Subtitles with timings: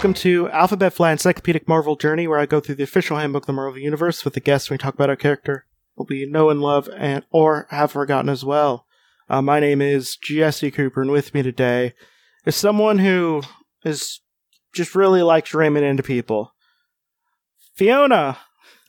[0.00, 3.48] Welcome to Alphabet Fly Encyclopedic Marvel Journey, where I go through the official handbook of
[3.48, 5.66] the Marvel Universe with the guests when we talk about our character
[6.08, 8.86] we know and love and or have forgotten as well.
[9.28, 11.92] Uh, my name is Jesse Cooper, and with me today
[12.46, 13.42] is someone who
[13.84, 14.22] is
[14.72, 16.54] just really likes ramming into people.
[17.74, 18.38] Fiona.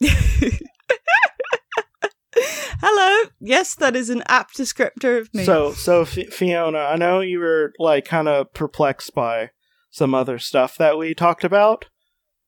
[2.80, 3.28] Hello.
[3.38, 5.44] Yes, that is an apt descriptor of me.
[5.44, 9.50] So, so F- Fiona, I know you were like kind of perplexed by
[9.92, 11.84] some other stuff that we talked about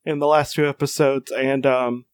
[0.04, 2.06] in the last two episodes, and um,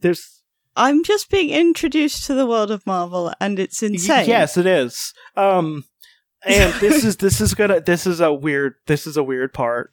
[0.00, 0.42] there's
[0.74, 4.28] I'm just being introduced to the world of Marvel, and it's insane.
[4.28, 5.12] yes, it is.
[5.36, 5.84] Um,
[6.44, 9.92] and this is this is gonna this is a weird this is a weird part.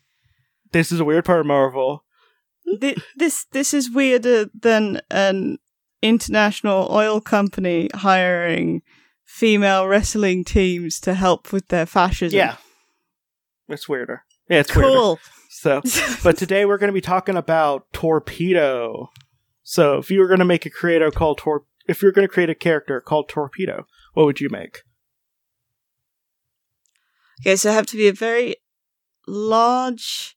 [0.71, 2.05] This is a weird part of Marvel.
[3.17, 5.57] this this is weirder than an
[6.01, 8.83] international oil company hiring
[9.25, 12.37] female wrestling teams to help with their fascism.
[12.37, 12.55] Yeah,
[13.69, 14.23] it's weirder.
[14.49, 15.07] Yeah, it's cool.
[15.07, 15.21] Weirder.
[15.49, 15.81] So,
[16.23, 19.09] but today we're going to be talking about Torpedo.
[19.63, 22.33] So, if you were going to make a creator called Tor, if you're going to
[22.33, 24.83] create a character called Torpedo, what would you make?
[27.41, 28.55] Okay, so I have to be a very
[29.27, 30.35] large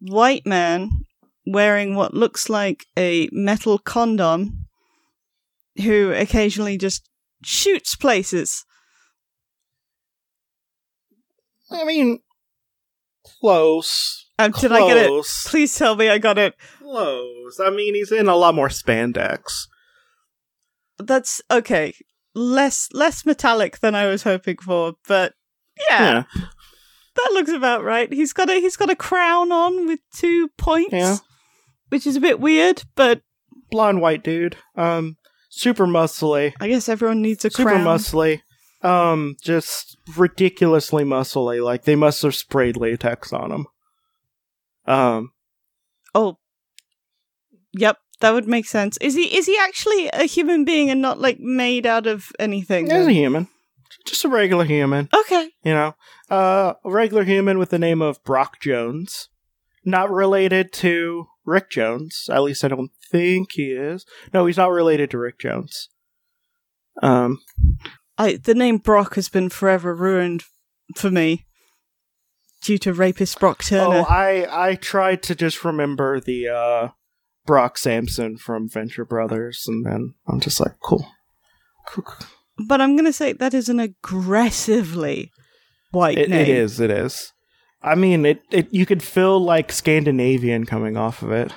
[0.00, 0.90] white man
[1.46, 4.66] wearing what looks like a metal condom
[5.82, 7.08] who occasionally just
[7.42, 8.64] shoots places.
[11.70, 12.20] I mean,
[13.40, 14.26] close.
[14.38, 15.26] Um, did I get it?
[15.46, 16.54] Please tell me I got it.
[16.78, 17.60] Close.
[17.60, 19.66] I mean, he's in a lot more spandex.
[20.98, 21.94] That's okay.
[22.34, 25.34] Less less metallic than I was hoping for, but
[25.88, 26.42] yeah, yeah.
[27.16, 28.12] that looks about right.
[28.12, 31.16] He's got a he's got a crown on with two points, yeah.
[31.88, 33.22] which is a bit weird, but
[33.70, 34.56] blonde white dude.
[34.76, 35.16] Um,
[35.48, 36.52] super muscly.
[36.60, 37.84] I guess everyone needs a super crown.
[37.84, 38.42] muscly.
[38.82, 41.62] Um, just ridiculously muscly.
[41.62, 43.66] Like they must have sprayed latex on him.
[44.86, 45.32] Um.
[46.14, 46.38] Oh.
[47.72, 48.96] Yep, that would make sense.
[48.98, 52.86] Is he is he actually a human being and not like made out of anything?
[52.86, 53.48] He's a human.
[54.06, 55.08] Just a regular human.
[55.14, 55.50] Okay.
[55.62, 55.94] You know,
[56.30, 59.28] uh, a regular human with the name of Brock Jones.
[59.84, 62.28] Not related to Rick Jones.
[62.30, 64.04] At least I don't think he is.
[64.32, 65.88] No, he's not related to Rick Jones.
[67.02, 67.40] Um,
[68.20, 70.44] I the name Brock has been forever ruined
[70.94, 71.46] for me
[72.62, 74.00] due to rapist Brock Turner.
[74.00, 76.88] Oh, I I tried to just remember the uh,
[77.46, 81.10] Brock Samson from Venture Brothers, and then I'm just like, cool.
[81.88, 82.04] cool.
[82.68, 85.32] But I'm gonna say that is an aggressively
[85.90, 86.40] white it, name.
[86.40, 86.78] It is.
[86.78, 87.32] It is.
[87.80, 88.68] I mean, it, it.
[88.70, 91.54] You could feel like Scandinavian coming off of it.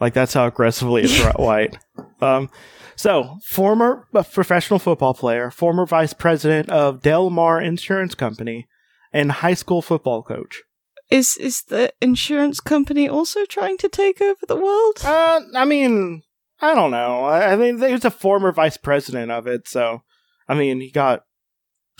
[0.00, 1.78] Like that's how aggressively it's white.
[2.20, 2.50] Um,
[2.96, 8.66] so former professional football player, former vice president of Del Mar Insurance Company,
[9.12, 10.62] and high school football coach.
[11.10, 14.98] Is is the insurance company also trying to take over the world?
[15.04, 16.22] Uh, I mean,
[16.60, 17.24] I don't know.
[17.24, 20.02] I, I mean, he was a former vice president of it, so
[20.48, 21.24] I mean, he got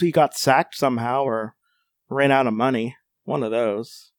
[0.01, 1.55] he got sacked somehow or
[2.09, 2.97] ran out of money.
[3.25, 4.13] One of those.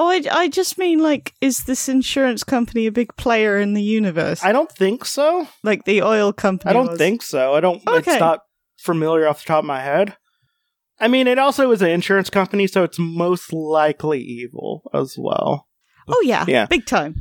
[0.00, 3.82] Oh, I, I just mean like, is this insurance company a big player in the
[3.82, 4.44] universe?
[4.44, 5.48] I don't think so.
[5.64, 6.70] Like the oil company.
[6.70, 6.98] I don't was.
[6.98, 7.54] think so.
[7.54, 7.82] I don't.
[7.84, 8.12] Okay.
[8.12, 8.42] It's not
[8.78, 10.16] familiar off the top of my head.
[11.00, 15.66] I mean, it also is an insurance company, so it's most likely evil as well.
[16.06, 17.16] Oh yeah, yeah, big time.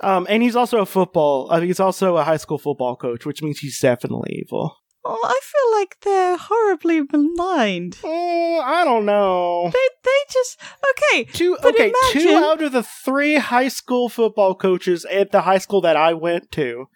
[0.00, 1.50] Um, and he's also a football.
[1.50, 4.76] Uh, he's also a high school football coach, which means he's definitely evil.
[5.02, 7.98] Oh, I feel like they're horribly maligned.
[8.04, 9.70] Oh, I don't know.
[9.72, 11.24] They they just okay.
[11.24, 12.30] Two okay, imagine...
[12.30, 16.12] two out of the three high school football coaches at the high school that I
[16.12, 16.86] went to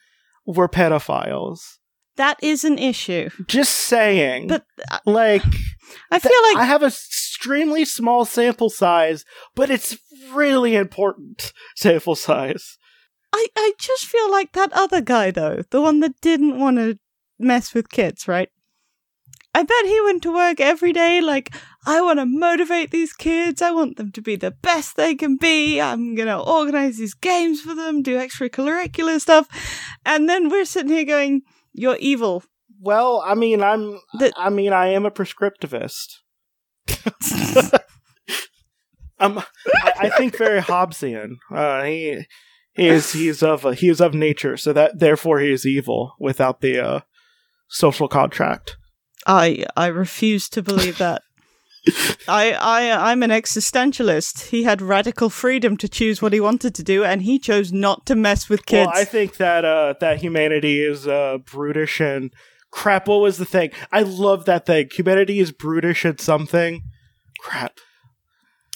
[0.44, 1.78] were pedophiles.
[2.16, 3.30] That is an issue.
[3.46, 4.48] Just saying.
[4.48, 5.42] But uh, like
[6.10, 6.90] I feel like I have a
[7.44, 9.98] extremely small sample size, but it's
[10.32, 12.78] really important sample size.
[13.32, 16.98] I, I just feel like that other guy though, the one that didn't want to
[17.38, 18.48] mess with kids, right?
[19.54, 21.54] I bet he went to work every day like,
[21.86, 23.62] I want to motivate these kids.
[23.62, 25.80] I want them to be the best they can be.
[25.80, 29.46] I'm going to organize these games for them, do extracurricular stuff.
[30.04, 31.42] And then we're sitting here going,
[31.72, 32.42] you're evil.
[32.80, 36.16] Well, I mean, I'm, the- I mean, I am a prescriptivist.
[39.20, 39.38] um,
[39.82, 41.36] I, I, think very Hobbesian.
[41.50, 42.26] Uh, he,
[42.72, 46.60] he is, he's of, he is of nature, so that, therefore he is evil without
[46.60, 47.00] the, uh,
[47.68, 48.76] social contract.
[49.26, 51.22] I I refuse to believe that.
[52.28, 54.48] I I I'm an existentialist.
[54.48, 58.06] He had radical freedom to choose what he wanted to do, and he chose not
[58.06, 58.88] to mess with kids.
[58.92, 62.32] Well, I think that uh that humanity is uh brutish and
[62.70, 63.08] crap.
[63.08, 63.70] What was the thing?
[63.92, 64.88] I love that thing.
[64.92, 66.82] Humanity is brutish and something.
[67.40, 67.78] Crap.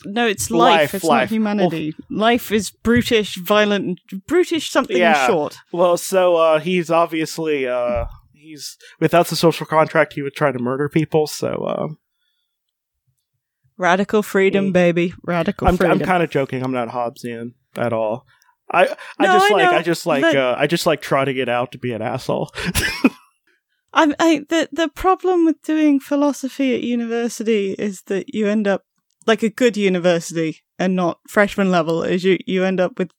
[0.04, 0.80] No, it's life.
[0.80, 1.22] Life, it's life.
[1.22, 1.94] not humanity.
[2.08, 3.98] life is brutish, violent,
[4.28, 5.26] brutish something Yeah.
[5.26, 5.58] short.
[5.72, 8.04] Well, so uh, he's obviously uh,
[8.48, 11.26] he's without the social contract, he would try to murder people.
[11.26, 11.98] So um,
[13.76, 15.14] Radical freedom, baby.
[15.24, 16.00] Radical I'm freedom.
[16.00, 16.62] I'm kind of joking.
[16.64, 18.26] I'm not Hobbesian at all.
[18.70, 21.00] I I No, just I like know, I just like but- uh, I just like
[21.00, 22.50] trotting it out to be an asshole.
[23.94, 28.82] I'm, I, the the problem with doing philosophy at university is that you end up
[29.26, 32.02] like a good university and not freshman level.
[32.02, 33.10] Is you you end up with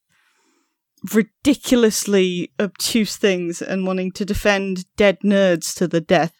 [1.13, 6.33] ridiculously obtuse things and wanting to defend dead nerds to the death.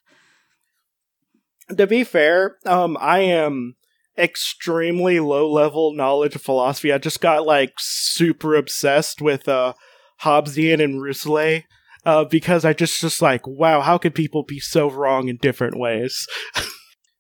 [1.76, 3.76] to be fair, um, I am
[4.18, 6.92] extremely low level knowledge of philosophy.
[6.92, 9.74] I just got like super obsessed with uh
[10.22, 11.64] Hobbesian and Rousselet.
[12.06, 15.78] Uh, because I just just like wow, how could people be so wrong in different
[15.78, 16.28] ways?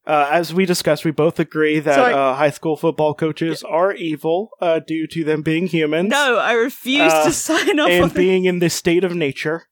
[0.09, 2.13] uh, as we discussed, we both agree that Sorry.
[2.13, 6.09] uh, high school football coaches are evil uh, due to them being humans.
[6.09, 8.15] No, I refuse Uh, to sign off and on it.
[8.15, 9.63] being in this state of nature.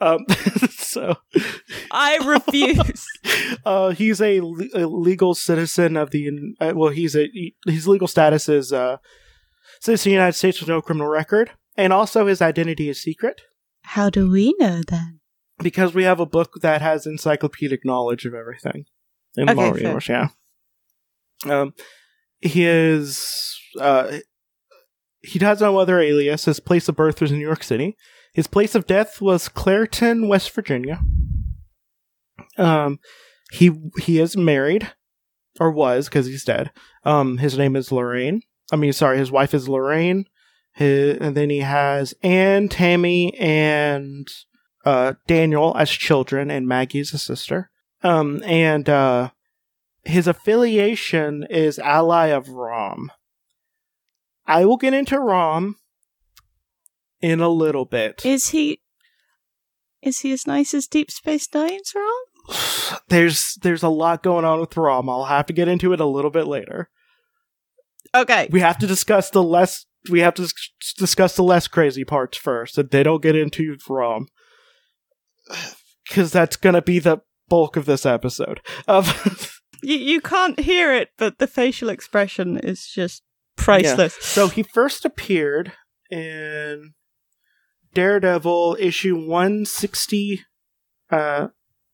[0.00, 0.24] Um,
[0.70, 1.16] so
[1.92, 3.06] I refuse.
[3.64, 6.28] uh, he's a, le- a legal citizen of the.
[6.60, 8.96] Uh, well, he's a he- his legal status is uh,
[9.80, 13.42] citizen of the United States with no criminal record, and also his identity is secret
[13.82, 15.20] How do we know then?
[15.62, 18.86] because we have a book that has encyclopedic knowledge of everything
[19.36, 19.82] in Okay, Marvel fair.
[19.82, 20.08] Universe.
[20.08, 20.28] Yeah.
[21.48, 21.74] Um,
[22.40, 23.58] he is.
[23.80, 24.18] Uh,
[25.22, 26.44] he has no other alias.
[26.46, 27.96] His place of birth was in New York City.
[28.34, 31.00] His place of death was Clairton, West Virginia.
[32.58, 32.98] Um,
[33.52, 33.70] he
[34.00, 34.90] he is married,
[35.60, 36.70] or was because he's dead.
[37.04, 38.42] Um, his name is Lorraine.
[38.72, 40.26] I mean, sorry, his wife is Lorraine.
[40.74, 44.26] His, and then he has Anne, Tammy, and
[44.84, 47.70] uh, Daniel as children, and Maggie as a sister.
[48.02, 49.30] Um, and uh,
[50.04, 53.12] his affiliation is ally of Rom.
[54.46, 55.76] I will get into Rom
[57.20, 58.22] in a little bit.
[58.24, 58.80] Is he?
[60.02, 62.98] Is he as nice as Deep Space Nine's Rom?
[63.08, 65.08] there's there's a lot going on with Rom.
[65.08, 66.90] I'll have to get into it a little bit later.
[68.14, 68.48] Okay.
[68.50, 70.52] We have to discuss the less we have to
[70.98, 74.26] discuss the less crazy parts first, and they don't get into Rom
[76.08, 77.20] because that's gonna be the
[77.52, 78.60] bulk of this episode.
[78.88, 79.04] Um,
[79.82, 83.22] You you can't hear it, but the facial expression is just
[83.56, 84.14] priceless.
[84.20, 85.72] So he first appeared
[86.08, 86.94] in
[87.92, 90.42] Daredevil issue 160
[91.10, 91.48] uh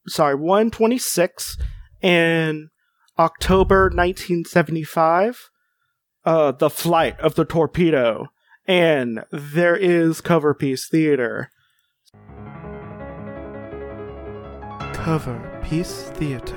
[0.07, 1.57] sorry, 126
[2.03, 2.69] in
[3.19, 5.49] October 1975.
[6.25, 8.27] Uh The Flight of the Torpedo
[8.67, 11.51] and there is Cover Piece Theater.
[15.09, 16.55] Cover Piece Theater.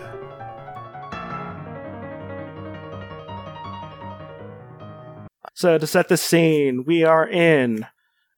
[5.53, 7.86] So to set the scene, we are in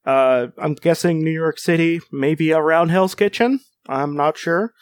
[0.06, 3.58] uh I'm guessing New York City, maybe around Hell's Kitchen.
[3.88, 4.72] I'm not sure.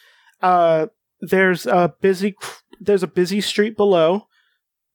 [0.42, 0.88] Uh
[1.22, 2.34] there's a busy
[2.78, 4.26] there's a busy street below.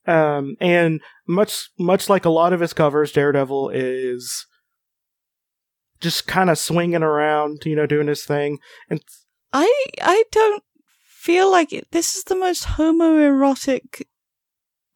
[0.06, 4.46] Um and much much like a lot of his covers, Daredevil is
[6.00, 8.60] just kind of swinging around, you know, doing his thing.
[8.88, 9.02] And
[9.54, 10.64] I I don't
[11.28, 11.88] feel like it.
[11.92, 14.04] This is the most homoerotic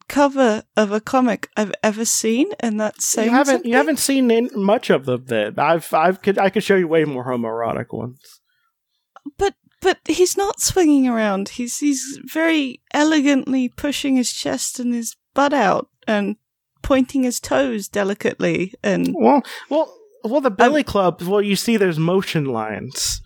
[0.08, 3.70] cover of a comic I've ever seen, and that's saying you haven't something.
[3.70, 5.58] you haven't seen in much of them then.
[5.58, 8.40] I've I've could I could show you way more homoerotic ones.
[9.38, 11.50] But but he's not swinging around.
[11.50, 16.36] He's he's very elegantly pushing his chest and his butt out and
[16.82, 19.94] pointing his toes delicately and Well, well,
[20.24, 20.40] well.
[20.42, 21.22] The um, Billy Club.
[21.22, 23.21] Well, you see, there's motion lines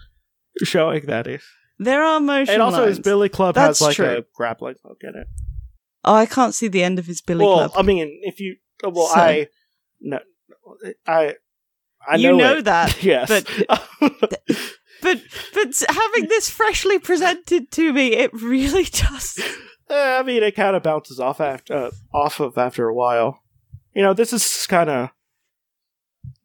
[0.64, 1.26] showing that.
[1.26, 1.42] Is.
[1.78, 2.98] there are motion And also, his.
[2.98, 4.18] Billy Club That's has like true.
[4.18, 5.26] a grappling hook in it.
[6.04, 7.72] Oh, I can't see the end of his Billy well, Club.
[7.76, 9.48] I mean, if you, well, So- I,
[10.00, 10.20] no,
[11.06, 11.34] I,
[12.06, 13.02] I you know, know that.
[13.02, 13.80] yes, but-
[15.02, 15.20] But
[15.52, 19.38] but having this freshly presented to me, it really does.
[19.90, 23.40] Eh, I mean, it kind of bounces off after, uh, off of after a while.
[23.94, 25.10] You know, this is kind of,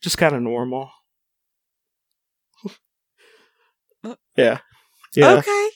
[0.02, 0.92] just kind of normal.
[4.36, 4.60] Yeah,
[5.16, 5.32] yeah.
[5.34, 5.70] Okay.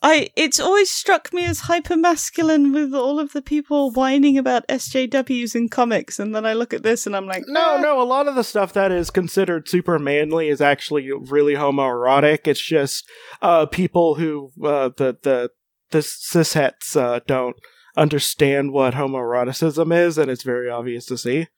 [0.00, 4.66] I it's always struck me as hyper masculine with all of the people whining about
[4.68, 7.80] SJWs in comics, and then I look at this and I'm like, No, eh.
[7.80, 12.46] no, a lot of the stuff that is considered super manly is actually really homoerotic.
[12.46, 13.08] It's just
[13.42, 15.50] uh people who uh the the
[15.90, 17.56] the cishets uh don't
[17.96, 21.48] understand what homoeroticism is and it's very obvious to see.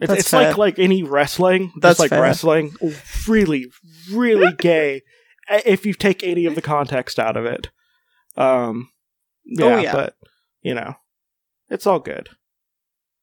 [0.00, 0.54] It's, That's it's like fair.
[0.56, 2.22] like any wrestling, just That's like fair.
[2.22, 2.74] wrestling,
[3.28, 3.66] really,
[4.10, 5.02] really gay.
[5.48, 7.70] If you take any of the context out of it,
[8.36, 8.90] um,
[9.44, 9.92] yeah, Oh, yeah.
[9.92, 10.16] but
[10.62, 10.94] you know,
[11.68, 12.30] It's all good.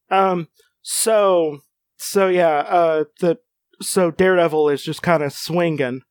[0.09, 0.47] Um.
[0.81, 1.59] So.
[1.97, 2.59] So yeah.
[2.59, 3.03] Uh.
[3.19, 3.39] The.
[3.81, 6.01] So Daredevil is just kind of swinging,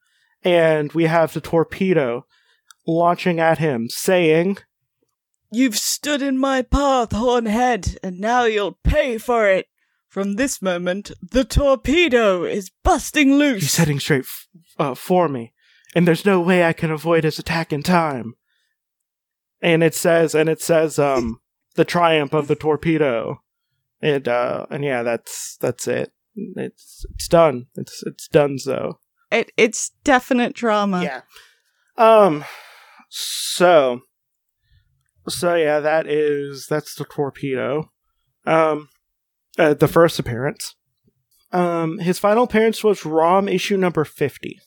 [0.43, 2.25] and we have the torpedo
[2.87, 4.57] launching at him, saying,
[5.53, 9.67] You've stood in my path, Hornhead, and now you'll pay for it.
[10.19, 13.63] From this moment, the torpedo is busting loose.
[13.63, 15.53] "He's heading straight f- uh, for me,
[15.95, 18.35] and there's no way I can avoid his attack in time."
[19.63, 21.41] And it says, and it says, um,
[21.77, 23.43] the triumph of the torpedo,
[24.03, 26.11] and uh, and yeah, that's that's it.
[26.35, 27.67] It's it's done.
[27.77, 28.59] It's it's done.
[28.59, 28.99] So
[29.31, 31.05] It, it's definite drama.
[31.05, 31.21] yeah.
[31.97, 32.45] Um.
[33.09, 34.01] So.
[35.29, 37.93] So yeah, that is that's the torpedo.
[38.47, 38.89] Um,
[39.59, 40.75] uh, the first appearance.
[41.53, 44.61] Um, his final appearance was ROM issue number fifty.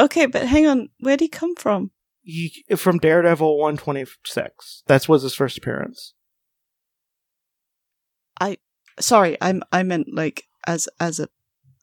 [0.00, 0.88] Okay, but hang on.
[1.00, 1.90] Where'd he come from?
[2.22, 4.82] He, from Daredevil one twenty six.
[4.86, 6.14] That was his first appearance.
[8.40, 8.58] I
[8.98, 11.28] sorry, I'm I meant like as as a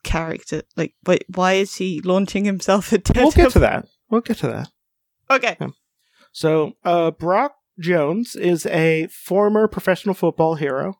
[0.02, 0.62] character.
[0.76, 3.86] Like, wait, why is he launching himself at We'll get to that.
[4.08, 4.68] We'll get to that.
[5.30, 5.56] Okay.
[6.32, 10.94] So, uh, Brock Jones is a former professional football hero,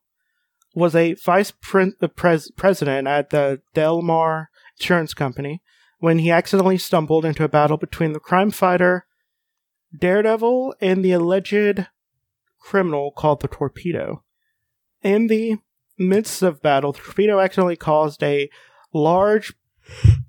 [0.75, 5.63] was a vice pre- uh, pres- president at the Delmar Insurance Company
[5.99, 9.07] when he accidentally stumbled into a battle between the crime fighter
[9.97, 11.87] Daredevil and the alleged
[12.61, 14.23] criminal called the Torpedo.
[15.03, 15.57] In the
[15.99, 18.49] midst of battle, the torpedo accidentally caused a
[18.95, 19.53] large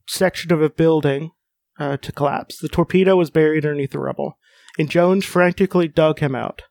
[0.07, 1.31] section of a building
[1.79, 2.57] uh, to collapse.
[2.57, 4.37] The torpedo was buried underneath the rubble
[4.77, 6.63] and Jones frantically dug him out.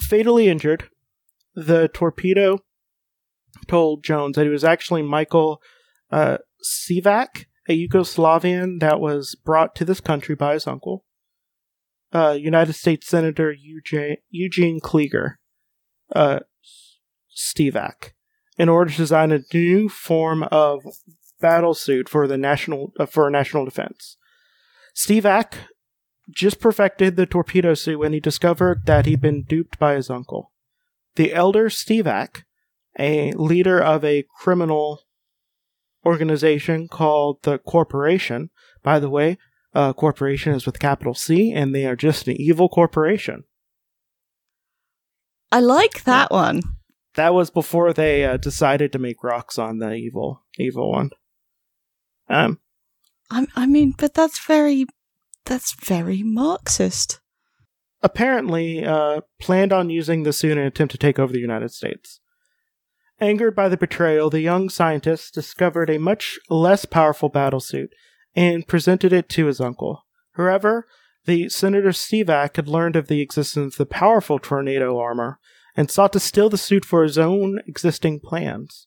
[0.00, 0.88] Fatally injured,
[1.58, 2.60] the torpedo
[3.66, 5.60] told Jones that he was actually Michael
[6.10, 11.04] uh, Stivak, a Yugoslavian that was brought to this country by his uncle,
[12.12, 15.34] uh, United States Senator Eugene, Eugene Klieger,
[16.14, 16.40] uh,
[17.36, 18.12] Stivak,
[18.56, 20.84] in order to design a new form of
[21.40, 24.16] battle suit for the national uh, for national defense.
[24.96, 25.54] Stivak
[26.30, 30.52] just perfected the torpedo suit when he discovered that he'd been duped by his uncle.
[31.18, 32.44] The elder Stivak,
[32.96, 35.02] a leader of a criminal
[36.06, 38.50] organization called the Corporation,
[38.84, 39.36] by the way,
[39.74, 43.42] uh, corporation is with capital C, and they are just an evil corporation.
[45.50, 46.62] I like that one.
[47.16, 51.10] That was before they uh, decided to make rocks on the evil, evil one.
[52.28, 52.60] Um,
[53.28, 54.86] I I mean, but that's very
[55.44, 57.18] that's very Marxist.
[58.02, 61.70] Apparently uh, planned on using the suit in an attempt to take over the United
[61.70, 62.20] States.
[63.20, 67.88] Angered by the betrayal, the young scientist discovered a much less powerful battlesuit
[68.36, 70.06] and presented it to his uncle.
[70.34, 70.86] However,
[71.24, 75.40] the Senator Stivak had learned of the existence of the powerful tornado armor
[75.76, 78.86] and sought to steal the suit for his own existing plans.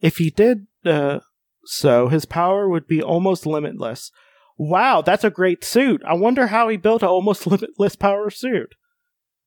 [0.00, 1.20] If he did uh,
[1.64, 4.10] so, his power would be almost limitless.
[4.56, 6.02] Wow, that's a great suit.
[6.06, 8.74] I wonder how he built an almost limitless power suit.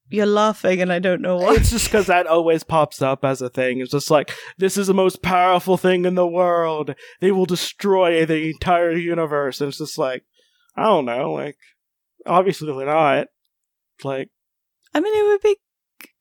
[0.10, 1.56] You're laughing, and I don't know why.
[1.56, 3.82] It's just because that always pops up as a thing.
[3.82, 6.96] It's just like, this is the most powerful thing in the world.
[7.20, 9.60] They will destroy the entire universe.
[9.60, 10.24] And it's just like,
[10.78, 11.58] I don't know, like,
[12.26, 13.28] obviously they're not.
[14.04, 14.30] Like,
[14.94, 15.58] I mean, it would be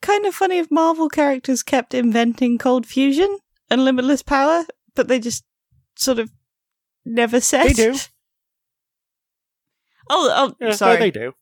[0.02, 3.38] kind of funny if Marvel characters kept inventing cold fusion
[3.71, 4.64] and limitless power,
[4.95, 5.45] but they just
[5.95, 6.33] sort of
[7.05, 7.69] never said.
[7.69, 7.97] They do.
[10.09, 10.99] Oh, oh, yeah, sorry.
[10.99, 11.33] they do.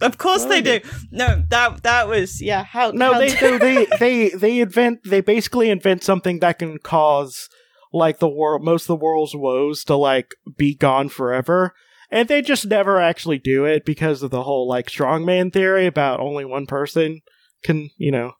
[0.00, 0.88] Of course Oh, they they do.
[1.12, 2.64] No, that that was yeah.
[2.64, 3.58] How No, how they do.
[3.58, 7.48] They, they, they invent, they basically invent something that can cause,
[7.92, 11.74] like, the world, most of the world's woes to, like, be gone forever.
[12.10, 16.20] And they just never actually do it because of the whole, like, strongman theory about
[16.20, 17.20] only one person
[17.62, 18.32] can, you know,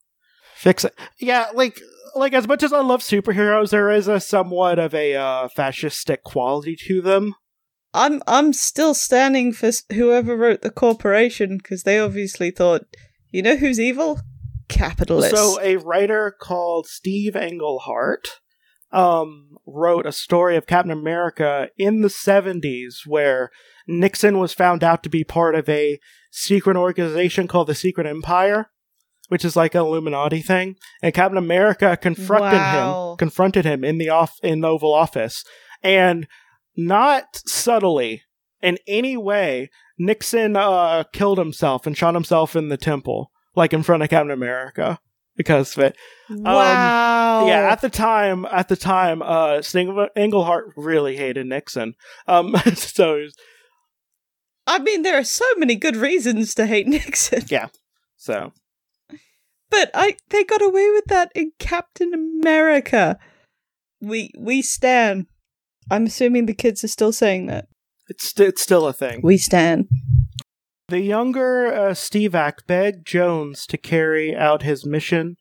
[0.54, 0.94] fix it.
[1.18, 1.80] Yeah, like,
[2.14, 6.22] like, as much as I love superheroes, there is a somewhat of a, uh, fascistic
[6.24, 7.34] quality to them.
[7.94, 12.82] I'm I'm still standing for whoever wrote the corporation because they obviously thought,
[13.30, 14.20] you know who's evil?
[14.68, 15.30] Capitalists.
[15.38, 18.40] So a writer called Steve Englehart
[18.92, 23.50] um, wrote a story of Captain America in the 70s where
[23.86, 28.70] Nixon was found out to be part of a secret organization called the Secret Empire,
[29.28, 30.76] which is like an Illuminati thing.
[31.02, 33.10] And Captain America confronted Wow.
[33.12, 35.44] him, confronted him in the off in the Oval Office,
[35.82, 36.26] and
[36.76, 38.22] not subtly
[38.62, 43.82] in any way, Nixon uh, killed himself and shot himself in the temple, like in
[43.82, 44.98] front of Captain America,
[45.36, 45.96] because of it.
[46.30, 47.46] wow.
[47.46, 51.94] Yeah, at the time, at the time, uh, Sting- Englehart really hated Nixon.
[52.26, 53.34] Um, so, was-
[54.66, 57.42] I mean, there are so many good reasons to hate Nixon.
[57.48, 57.68] Yeah.
[58.16, 58.52] so
[59.10, 59.18] But
[59.70, 63.18] but I they got away with that in Captain America.
[64.00, 65.26] We we stand.
[65.90, 67.68] I'm assuming the kids are still saying that.
[68.08, 69.20] It's st- it's still a thing.
[69.22, 69.88] We stand.
[70.88, 75.36] The younger uh, Stivak begged Jones to carry out his mission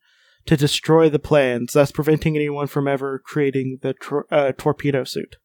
[0.46, 5.36] to destroy the plans, thus preventing anyone from ever creating the tor- uh, torpedo suit.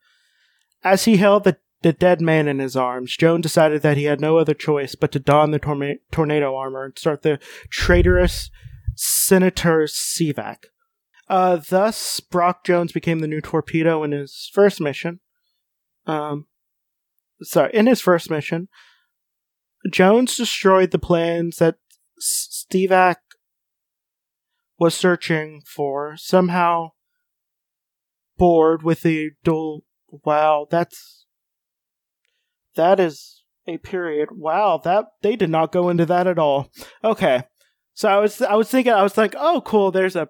[0.83, 4.21] As he held the, the dead man in his arms, Jones decided that he had
[4.21, 7.39] no other choice but to don the torma- tornado armor and start the
[7.69, 8.49] traitorous
[8.95, 10.65] Senator Stivak.
[11.29, 15.19] Uh, thus, Brock Jones became the new torpedo in his first mission.
[16.07, 16.47] Um,
[17.41, 18.67] sorry, in his first mission,
[19.91, 21.75] Jones destroyed the plans that
[22.19, 23.17] Stivak
[24.79, 26.15] was searching for.
[26.17, 26.91] Somehow
[28.37, 29.83] bored with the dual.
[30.25, 31.27] Wow, that's
[32.75, 34.29] that is a period.
[34.31, 36.71] Wow, that they did not go into that at all.
[37.03, 37.43] Okay,
[37.93, 39.91] so I was I was thinking I was like, oh, cool.
[39.91, 40.29] There's a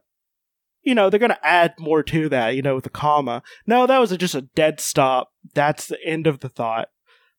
[0.83, 2.55] you know they're gonna add more to that.
[2.55, 3.43] You know, with a comma.
[3.67, 5.29] No, that was just a dead stop.
[5.53, 6.89] That's the end of the thought.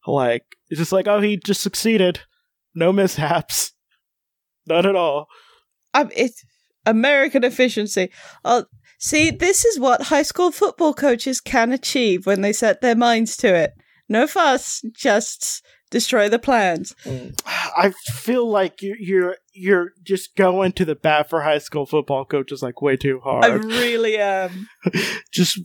[0.07, 2.21] Like it's just like, oh, he just succeeded.
[2.75, 3.73] No mishaps.
[4.67, 5.27] None at all.
[5.95, 6.45] Um, it's
[6.87, 8.11] American efficiency.
[8.45, 8.63] Uh,
[8.99, 13.37] see, this is what high school football coaches can achieve when they set their minds
[13.39, 13.73] to it.
[14.09, 16.95] No fuss, just destroy the plans.
[17.47, 22.25] I feel like you, you're you're just going to the bat for high school football
[22.25, 23.45] coaches like way too hard.
[23.45, 24.69] I really am.
[25.33, 25.61] just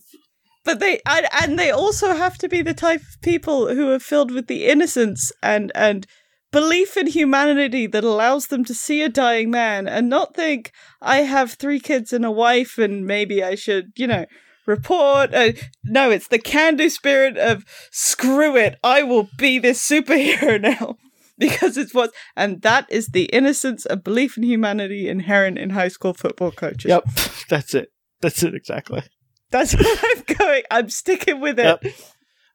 [0.64, 4.00] but they and, and they also have to be the type of people who are
[4.00, 6.06] filled with the innocence and and
[6.52, 11.18] belief in humanity that allows them to see a dying man and not think I
[11.18, 14.26] have three kids and a wife and maybe I should, you know,
[14.66, 15.34] report.
[15.34, 15.52] Uh,
[15.84, 20.98] no, it's the can do spirit of screw it, I will be this superhero now.
[21.38, 25.90] because it's what, and that is the innocence of belief in humanity inherent in high
[25.90, 26.90] school football coaches.
[26.90, 27.04] Yep,
[27.50, 27.90] that's it.
[28.22, 29.04] That's it exactly.
[29.52, 30.64] That's what I'm going.
[30.72, 31.80] I'm sticking with it.
[31.84, 31.94] Yep.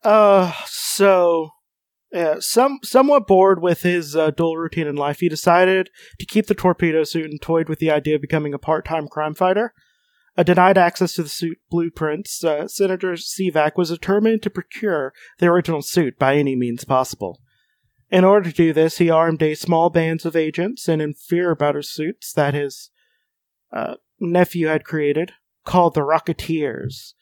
[0.02, 1.50] Uh, so
[2.12, 6.46] yeah, some somewhat bored with his uh, dual routine in life, he decided to keep
[6.46, 9.74] the torpedo suit and toyed with the idea of becoming a part-time crime fighter.
[10.36, 15.46] Uh, denied access to the suit blueprints, uh, Senator Stivak was determined to procure the
[15.46, 17.40] original suit by any means possible.
[18.10, 21.50] In order to do this, he armed a small band of agents and in fear
[21.50, 22.90] about his suits that his
[23.72, 25.32] uh, nephew had created,
[25.64, 27.14] called the Rocketeers.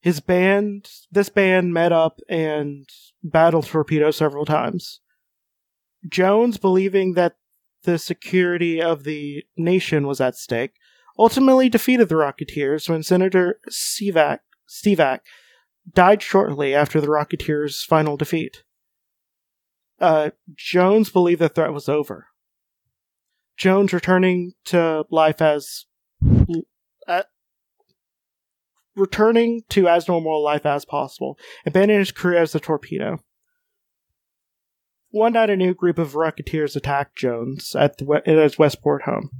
[0.00, 2.88] His band, this band met up and
[3.22, 5.00] battled Torpedo several times.
[6.08, 7.36] Jones, believing that
[7.84, 10.72] the security of the nation was at stake,
[11.18, 14.40] ultimately defeated the Rocketeers when Senator Stivak
[15.92, 18.64] died shortly after the Rocketeers' final defeat.
[20.00, 22.26] Uh, Jones believed the threat was over.
[23.56, 25.86] Jones returning to life as
[27.06, 27.22] uh,
[28.96, 33.18] returning to as normal life as possible, abandoning his career as a torpedo.
[35.10, 39.30] One night, a new group of Rocketeers attacked Jones at, the, at his Westport home.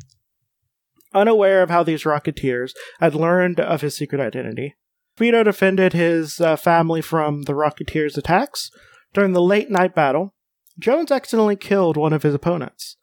[1.14, 4.76] Unaware of how these Rocketeers had learned of his secret identity,
[5.22, 8.72] Torpedo defended his uh, family from the Rocketeers' attacks.
[9.12, 10.34] During the late night battle,
[10.80, 12.96] Jones accidentally killed one of his opponents.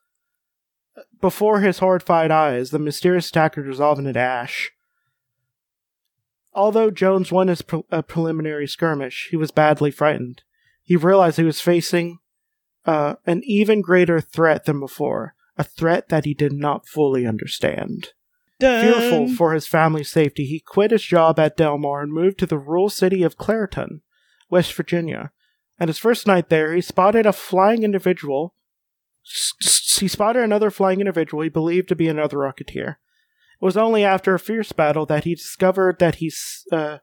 [1.22, 4.72] Before his horrified eyes, the mysterious attacker dissolved into ash.
[6.52, 10.42] Although Jones won his pre- a preliminary skirmish, he was badly frightened.
[10.84, 12.18] He realized he was facing
[12.86, 18.14] uh, an even greater threat than before, a threat that he did not fully understand.
[18.60, 18.82] Dun.
[18.82, 22.58] Fearful for his family's safety, he quit his job at Delmar and moved to the
[22.58, 24.02] rural city of Clairton,
[24.50, 25.32] West Virginia.
[25.78, 28.56] At his first night there, he spotted a flying individual.
[30.00, 32.96] He spotted another flying individual he believed to be another Rocketeer.
[33.62, 37.00] It was only after a fierce battle that he discovered that he's uh,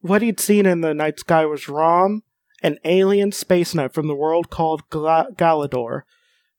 [0.00, 2.22] what he'd seen in the night sky was Rom,
[2.62, 6.02] an alien space knight from the world called Gla- Galador,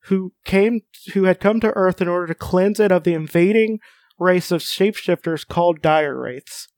[0.04, 0.80] who came
[1.14, 3.78] who had come to Earth in order to cleanse it of the invading
[4.18, 6.68] race of shapeshifters called Dire Wraiths.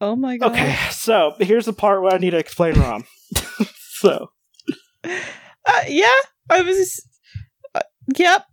[0.00, 0.52] Oh my god.
[0.52, 3.04] Okay, so here's the part where I need to explain Rom.
[3.76, 4.28] so,
[5.04, 6.12] Uh, yeah,
[6.50, 7.02] I was.
[7.74, 7.80] Uh,
[8.16, 8.44] yep.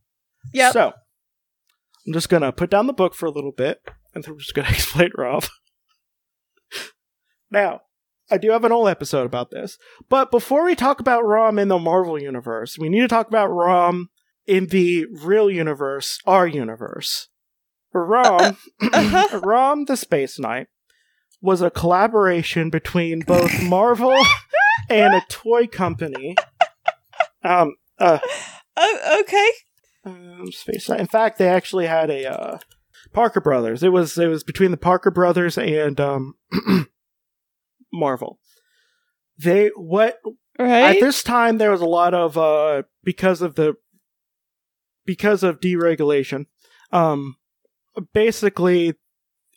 [0.53, 0.73] Yep.
[0.73, 0.93] so
[2.07, 3.81] I'm just gonna put down the book for a little bit,
[4.13, 5.41] and then we're just gonna explain Rom.
[7.49, 7.81] now,
[8.31, 9.77] I do have an old episode about this,
[10.09, 13.47] but before we talk about Rom in the Marvel universe, we need to talk about
[13.47, 14.09] Rom
[14.47, 17.27] in the real universe, our universe.
[17.93, 19.39] Rom, uh-huh.
[19.43, 20.67] Rom the Space Knight
[21.41, 24.17] was a collaboration between both Marvel
[24.89, 26.35] and a toy company.
[27.43, 28.19] Um, uh,
[28.77, 29.49] Oh, okay.
[30.05, 30.99] Um, Space Knight.
[30.99, 32.57] In fact, they actually had a uh,
[33.13, 33.83] Parker Brothers.
[33.83, 36.35] It was it was between the Parker Brothers and um,
[37.93, 38.39] Marvel.
[39.37, 40.17] They what
[40.59, 40.97] Right?
[40.97, 43.73] at this time there was a lot of uh because of the
[45.05, 46.45] because of deregulation
[46.91, 47.35] um
[48.13, 48.93] basically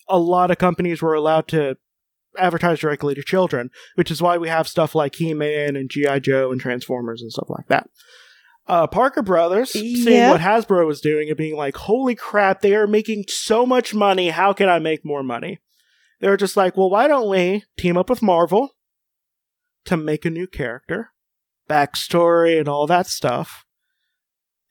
[0.09, 1.77] a lot of companies were allowed to
[2.38, 6.51] advertise directly to children which is why we have stuff like he-man and gi joe
[6.51, 7.88] and transformers and stuff like that
[8.66, 10.31] uh parker brothers seeing Yeah.
[10.31, 14.31] what hasbro was doing and being like holy crap they are making so much money
[14.31, 15.59] how can i make more money
[16.24, 18.70] they were just like well why don't we team up with marvel
[19.84, 21.10] to make a new character,
[21.68, 23.64] backstory, and all that stuff.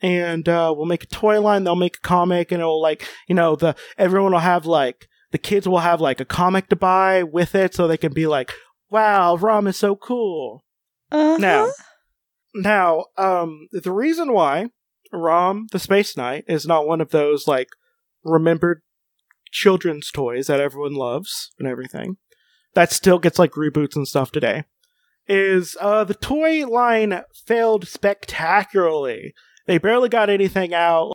[0.02, 1.64] And uh, we'll make a toy line.
[1.64, 5.38] They'll make a comic, and it'll like you know the everyone will have like the
[5.38, 8.52] kids will have like a comic to buy with it, so they can be like,
[8.90, 10.64] "Wow, Rom is so cool."
[11.12, 11.38] uh-huh.
[11.38, 11.72] Now,
[12.56, 14.70] now, um, the reason why
[15.12, 17.70] Rom the Space Knight is not one of those like
[18.24, 18.82] remembered
[19.54, 22.18] children's toys that everyone loves and everything
[22.74, 24.64] that still gets like reboots and stuff today
[25.28, 29.34] is uh the toy line failed spectacularly.
[29.68, 31.14] They barely got anything out.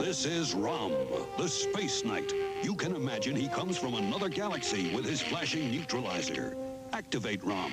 [0.00, 0.92] This is Rom,
[1.38, 2.32] the Space Knight.
[2.62, 6.56] You can imagine he comes from another galaxy with his flashing neutralizer.
[6.92, 7.72] Activate Rom.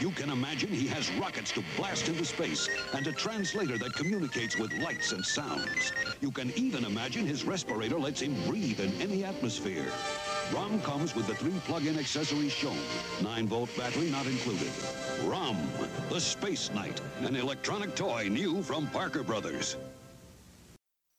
[0.00, 4.56] You can imagine he has rockets to blast into space and a translator that communicates
[4.56, 5.92] with lights and sounds.
[6.20, 9.86] You can even imagine his respirator lets him breathe in any atmosphere.
[10.52, 12.76] ROM comes with the three plug-in accessories shown.
[13.20, 14.70] 9-volt battery not included.
[15.24, 15.56] ROM,
[16.10, 19.76] the Space Knight, an electronic toy new from Parker Brothers.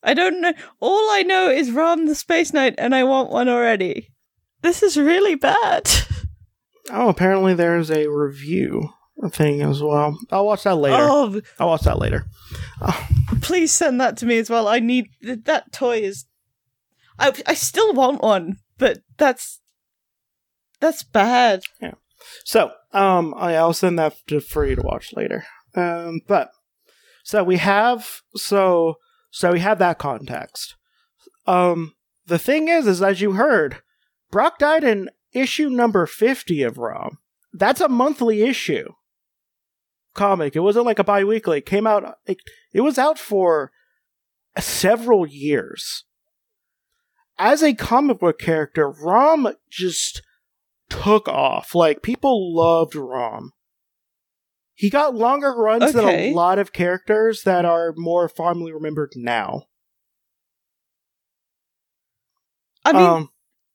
[0.02, 0.54] I don't know.
[0.80, 4.10] All I know is Rom the Space Knight, and I want one already.
[4.62, 5.90] This is really bad.
[6.92, 8.90] Oh, apparently there's a review
[9.32, 10.18] thing as well.
[10.32, 10.98] I'll watch that later.
[11.00, 12.26] Oh, I'll watch that later.
[13.42, 14.68] please send that to me as well.
[14.68, 15.98] I need that toy.
[16.00, 16.26] Is
[17.18, 19.60] I I still want one, but that's
[20.80, 21.62] that's bad.
[21.82, 21.94] Yeah.
[22.46, 25.46] So, um, I- I'll send that to, for you to watch later.
[25.76, 26.52] Um, but
[27.24, 28.96] so we have so
[29.32, 30.76] so we have that context.
[31.46, 31.94] Um,
[32.26, 33.78] the thing is, is as you heard,
[34.32, 37.20] Brock died in issue number fifty of ROM.
[37.54, 38.94] That's a monthly issue
[40.14, 40.56] comic.
[40.56, 41.60] It wasn't like a bi-weekly.
[41.60, 42.18] It came out.
[42.26, 42.38] It,
[42.74, 43.72] it was out for
[44.58, 46.04] several years.
[47.38, 50.22] As a comic book character, Rom just
[50.90, 51.74] took off.
[51.74, 53.54] Like people loved Rom.
[54.74, 59.64] He got longer runs than a lot of characters that are more fondly remembered now.
[62.86, 63.30] I mean, um,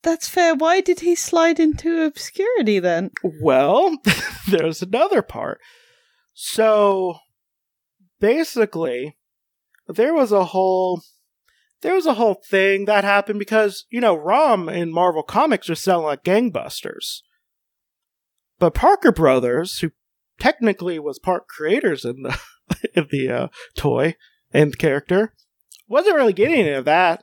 [0.04, 0.54] that's fair.
[0.54, 3.10] Why did he slide into obscurity then?
[3.40, 3.96] well,
[4.48, 5.60] there's another part.
[6.34, 7.18] So
[8.20, 9.16] basically,
[9.88, 11.02] there was a whole
[11.84, 15.80] there was a whole thing that happened because, you know, Rom in Marvel Comics was
[15.80, 17.20] selling like gangbusters.
[18.58, 19.90] But Parker Brothers, who
[20.38, 22.38] technically was part creators in the
[22.94, 24.16] in the uh, toy
[24.50, 25.34] and character,
[25.86, 27.22] wasn't really getting any of that.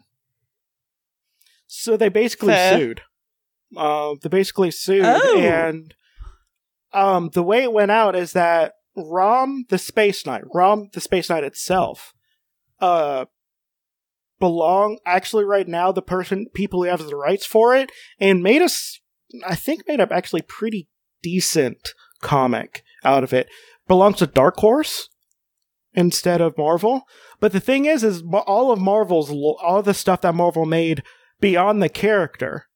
[1.74, 2.78] So they basically Fair.
[2.78, 3.02] sued.
[3.78, 5.40] Uh, they basically sued, Oh.
[5.40, 5.94] and
[6.92, 11.30] um, the way it went out is that Rom the Space Knight, Rom the Space
[11.30, 12.14] Knight itself,
[12.82, 13.24] uh,
[14.38, 18.62] belong actually right now the person people who have the rights for it and made
[18.62, 19.00] us
[19.48, 20.90] I think made up actually pretty
[21.24, 23.48] decent comic out of it
[23.88, 25.08] belongs to Dark Horse
[25.94, 27.04] instead of Marvel.
[27.40, 31.04] But the thing is, is all of Marvel's all the stuff that Marvel made
[31.42, 32.68] beyond the character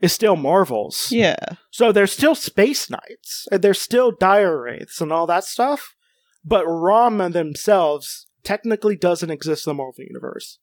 [0.00, 1.10] is still Marvel's.
[1.10, 1.36] Yeah.
[1.70, 5.94] So there's still Space Knights, and there's still Dire Wraiths and all that stuff,
[6.44, 10.58] but Rama themselves technically doesn't exist in the Marvel Universe.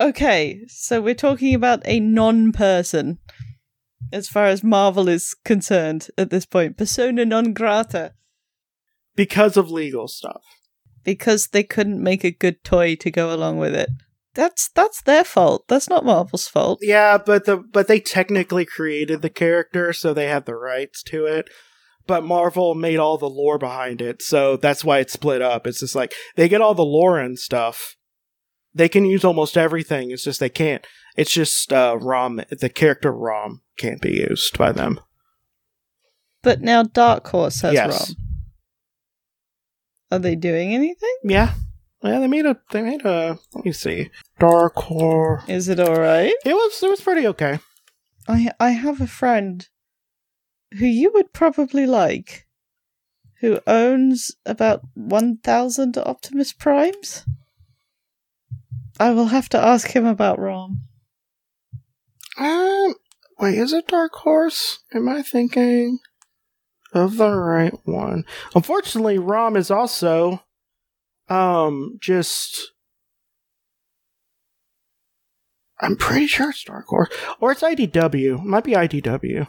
[0.00, 3.18] Okay, so we're talking about a non-person,
[4.12, 6.76] as far as Marvel is concerned at this point.
[6.76, 8.14] Persona non grata,
[9.14, 10.42] Because of legal stuff.
[11.04, 13.90] because they couldn't make a good toy to go along with it.
[14.34, 15.64] That's that's their fault.
[15.68, 16.78] That's not Marvel's fault.
[16.80, 21.26] Yeah, but the but they technically created the character, so they have the rights to
[21.26, 21.50] it.
[22.06, 25.66] But Marvel made all the lore behind it, so that's why it's split up.
[25.66, 27.96] It's just like they get all the lore and stuff.
[28.74, 30.10] They can use almost everything.
[30.10, 30.84] It's just they can't.
[31.16, 32.40] It's just uh, Rom.
[32.50, 34.98] The character Rom can't be used by them.
[36.42, 38.08] But now Dark Horse has Yes.
[38.08, 38.16] Rom.
[40.10, 41.16] Are they doing anything?
[41.22, 41.54] Yeah,
[42.02, 42.18] yeah.
[42.18, 42.56] They made a.
[42.70, 43.38] They made a.
[43.54, 44.10] Let me see.
[44.38, 45.44] Dark Horse.
[45.48, 46.34] Is it all right?
[46.44, 46.82] It was.
[46.82, 47.58] It was pretty okay.
[48.28, 49.68] I I have a friend
[50.78, 52.46] who you would probably like,
[53.40, 57.24] who owns about 1,000 Optimus Primes?
[58.98, 60.82] I will have to ask him about Rom.
[62.38, 62.94] Um,
[63.38, 64.80] wait, is it Dark Horse?
[64.94, 65.98] Am I thinking
[66.92, 68.24] of the right one?
[68.54, 70.42] Unfortunately, Rom is also,
[71.32, 72.72] um, just.
[75.80, 77.08] I'm pretty sure it's Dark Horse.
[77.40, 78.38] Or it's IDW.
[78.38, 79.48] It might be IDW.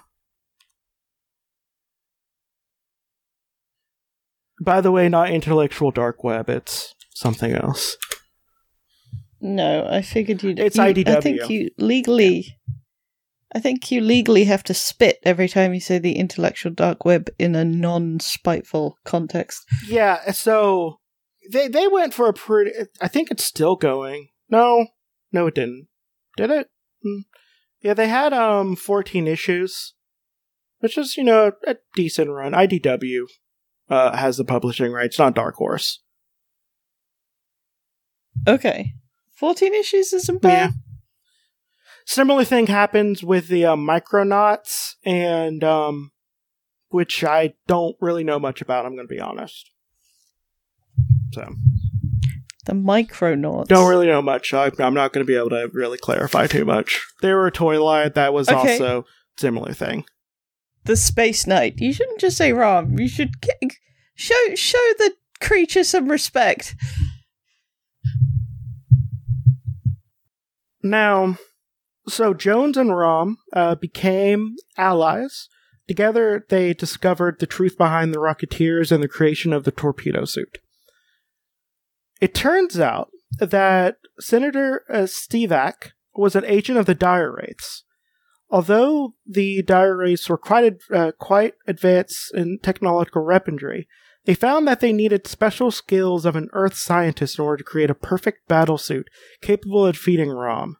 [4.62, 7.98] By the way, not intellectual dark web, it's something else.
[9.42, 10.58] No, I figured you'd.
[10.58, 12.58] It's you, I think you legally.
[13.54, 17.30] I think you legally have to spit every time you say the intellectual dark web
[17.38, 19.64] in a non-spiteful context.
[19.86, 21.00] Yeah, so
[21.52, 22.72] they they went for a pretty.
[23.02, 24.30] I think it's still going.
[24.50, 24.88] No,
[25.32, 25.88] no, it didn't.
[26.38, 26.70] Did it?
[27.04, 27.22] Hmm.
[27.82, 29.94] Yeah, they had um 14 issues,
[30.80, 32.54] which is you know a decent run.
[32.54, 33.24] IDW
[33.90, 36.02] uh, has the publishing rights, not Dark Horse.
[38.48, 38.94] Okay,
[39.36, 40.68] fourteen issues isn't Yeah.
[40.68, 40.74] bad.
[42.06, 46.12] Similar thing happens with the uh, Micronauts, and um,
[46.90, 48.86] which I don't really know much about.
[48.86, 49.70] I'm going to be honest.
[51.34, 51.54] So
[52.66, 53.68] The Micronauts.
[53.68, 54.54] don't really know much.
[54.54, 57.06] I, I'm not going to be able to really clarify too much.
[57.22, 58.74] They were a toy line that was Okay.
[58.74, 59.06] also
[59.38, 60.06] similar thing.
[60.86, 61.76] the Space Knight.
[61.80, 62.98] You shouldn't just say Rom.
[63.00, 63.70] You should g-
[64.16, 66.76] show show the creature some respect.
[70.84, 71.38] Now,
[72.08, 75.48] so Jones and Rom uh, became allies.
[75.88, 80.60] Together, they discovered the truth behind the Rocketeers and the creation of the torpedo suit.
[82.24, 87.84] It turns out that Senator uh, Stivak was an agent of the Dire Wraiths.
[88.50, 93.90] Although the Dire Wraiths were quite, ad- uh, quite advanced in technological weaponry,
[94.24, 97.90] they found that they needed special skills of an Earth scientist in order to create
[97.90, 99.10] a perfect battle suit
[99.42, 100.78] capable of defeating Rom,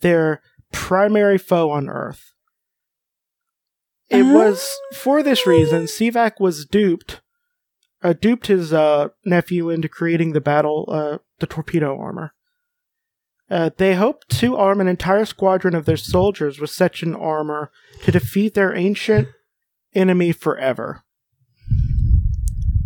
[0.00, 0.40] their
[0.72, 2.32] primary foe on Earth.
[4.08, 7.20] It was for this reason Stivak was duped,
[8.02, 12.34] uh, duped his uh, nephew into creating the battle, uh, the torpedo armor.
[13.48, 17.70] Uh, they hoped to arm an entire squadron of their soldiers with such an armor
[18.02, 19.28] to defeat their ancient
[19.94, 21.04] enemy forever.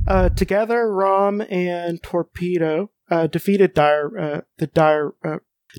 [0.06, 5.12] Uh, together, Rom and Torpedo uh, defeated Dire, the Dire,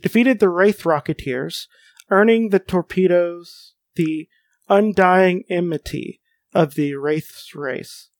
[0.02, 1.68] defeated the Wraith Rocketeers,
[2.10, 4.28] earning the torpedoes the
[4.70, 6.22] undying enmity
[6.54, 8.11] of the Wraith's race.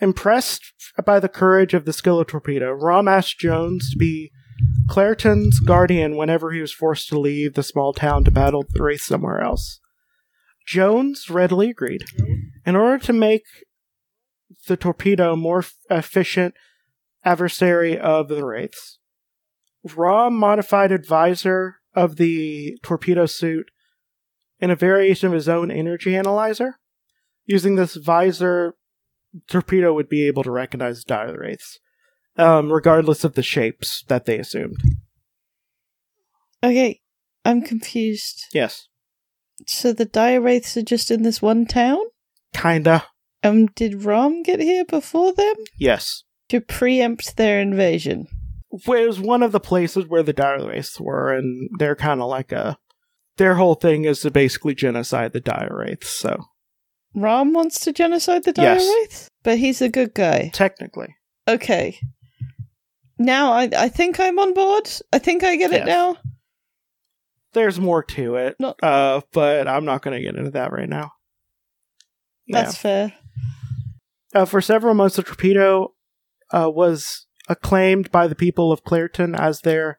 [0.00, 0.72] Impressed
[1.04, 4.30] by the courage of the skill of Torpedo, Rom asked Jones to be
[4.88, 9.02] Clairton's guardian whenever he was forced to leave the small town to battle the Wraith
[9.02, 9.80] somewhere else.
[10.66, 12.04] Jones readily agreed.
[12.64, 13.44] In order to make
[14.66, 16.54] the torpedo more efficient
[17.24, 18.98] adversary of the Wraiths,
[19.94, 23.70] Rom modified advisor of the torpedo suit
[24.60, 26.76] in a variation of his own energy analyzer.
[27.46, 28.74] Using this visor,
[29.48, 31.78] torpedo would be able to recognize dire wraiths,
[32.36, 34.76] um, regardless of the shapes that they assumed.
[36.62, 37.00] Okay,
[37.44, 38.44] I'm confused.
[38.52, 38.86] Yes,
[39.66, 42.00] So the Dire Wraiths are just in this one town?
[42.54, 43.04] kinda.
[43.42, 48.26] Um, did Rom get here before them Yes, to preempt their invasion?
[48.72, 52.28] it was one of the places where the dire wraiths were, and they're kind of
[52.28, 52.78] like a.
[53.36, 56.10] Their whole thing is to basically genocide the dire wraiths.
[56.10, 56.36] So
[57.14, 58.88] Rom wants to genocide the Dire Yes.
[58.88, 60.50] Wraiths, but he's a good guy.
[60.52, 61.16] technically,
[61.48, 61.98] Okay.
[63.18, 64.88] Now I I think I'm on board.
[65.12, 66.16] I think I get it now.
[67.52, 68.56] there's more to it.
[68.60, 68.74] No.
[68.82, 71.12] Uh, but I'm not going to get into that right now.
[72.46, 72.62] Yeah.
[72.62, 73.12] That's fair.
[74.34, 75.92] Uh, for several months, the torpedo
[76.52, 79.98] uh, was acclaimed by the people of Clairton as their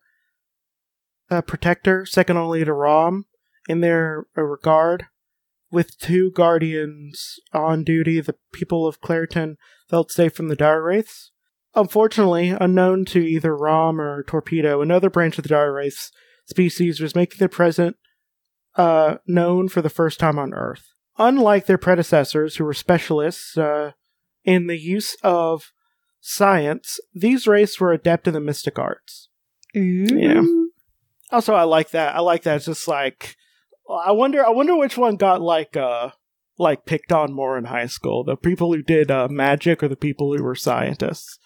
[1.29, 3.25] uh, protector, second only to Rom
[3.67, 5.07] in their uh, regard.
[5.71, 9.57] With two guardians on duty, the people of Clairton
[9.89, 11.31] felt safe from the Dire Wraiths.
[11.73, 16.11] Unfortunately, unknown to either Rom or Torpedo, another branch of the Dire Wraiths
[16.45, 17.95] species was making their presence
[18.75, 20.93] uh, known for the first time on Earth.
[21.17, 23.91] Unlike their predecessors, who were specialists uh,
[24.43, 25.71] in the use of
[26.19, 29.29] science, these wraiths were adept in the mystic arts.
[29.73, 30.41] Yeah.
[31.31, 32.15] Also, I like that.
[32.15, 32.57] I like that.
[32.57, 33.35] It's just like
[33.93, 34.45] I wonder.
[34.45, 36.11] I wonder which one got like uh
[36.57, 39.95] like picked on more in high school: the people who did uh, magic or the
[39.95, 41.37] people who were scientists.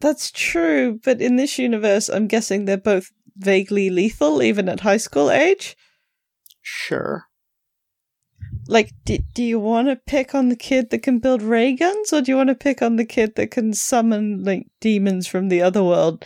[0.00, 4.98] That's true, but in this universe, I'm guessing they're both vaguely lethal, even at high
[4.98, 5.76] school age.
[6.60, 7.24] Sure.
[8.68, 12.12] like, do, do you want to pick on the kid that can build ray guns,
[12.12, 15.48] or do you want to pick on the kid that can summon like demons from
[15.48, 16.24] the other world?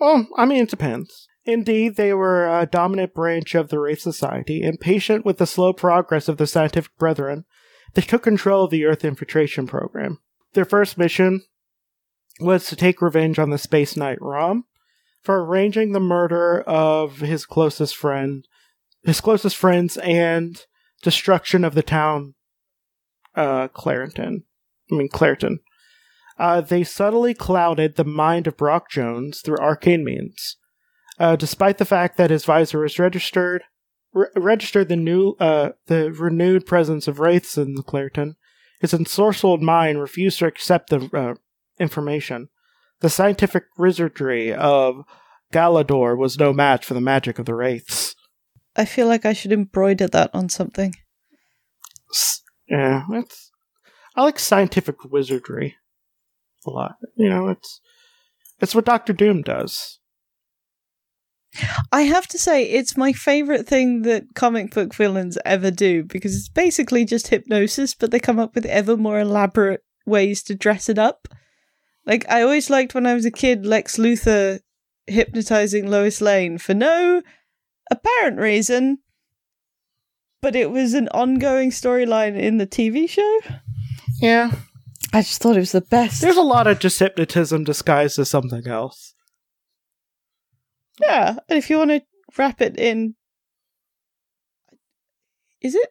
[0.00, 1.27] Well, I mean, it depends.
[1.48, 6.28] Indeed, they were a dominant branch of the Wraith Society, impatient with the slow progress
[6.28, 7.46] of the scientific brethren.
[7.94, 10.18] They took control of the Earth infiltration program.
[10.52, 11.40] Their first mission
[12.38, 14.66] was to take revenge on the Space Knight Rom
[15.22, 18.46] for arranging the murder of his closest friend,
[19.04, 20.66] his closest friends, and
[21.02, 22.34] destruction of the town,
[23.34, 24.44] uh, Clarenton.
[24.92, 25.60] I mean, Clairton.
[26.38, 30.58] Uh, they subtly clouded the mind of Brock Jones through arcane means.
[31.18, 33.62] Uh, despite the fact that his visor was registered,
[34.12, 38.36] re- registered the new, uh, the renewed presence of wraiths in the Clairton,
[38.80, 41.34] his ensorcelled mind refused to accept the uh,
[41.80, 42.48] information.
[43.00, 45.04] The scientific wizardry of
[45.52, 48.14] Galador was no match for the magic of the wraiths.
[48.76, 50.94] I feel like I should embroider that on something.
[52.68, 53.50] Yeah, it's.
[54.14, 55.76] I like scientific wizardry
[56.66, 56.96] a lot.
[57.16, 57.80] You know, it's
[58.60, 59.98] it's what Doctor Doom does.
[61.90, 66.36] I have to say, it's my favorite thing that comic book villains ever do because
[66.36, 70.88] it's basically just hypnosis, but they come up with ever more elaborate ways to dress
[70.88, 71.28] it up.
[72.06, 74.60] Like, I always liked when I was a kid Lex Luthor
[75.06, 77.22] hypnotizing Lois Lane for no
[77.90, 78.98] apparent reason,
[80.40, 83.40] but it was an ongoing storyline in the TV show.
[84.20, 84.52] Yeah,
[85.12, 86.20] I just thought it was the best.
[86.20, 89.14] there's a lot of just hypnotism disguised as something else.
[91.00, 92.02] Yeah, and if you want to
[92.36, 93.14] wrap it in,
[95.60, 95.90] is it?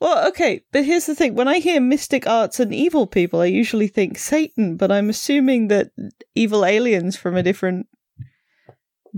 [0.00, 3.46] Well, okay, but here's the thing: when I hear mystic arts and evil people, I
[3.46, 5.90] usually think Satan, but I'm assuming that
[6.34, 7.86] evil aliens from a different